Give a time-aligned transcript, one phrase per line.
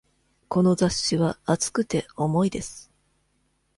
[0.49, 2.89] この雑誌は厚くて、重いです。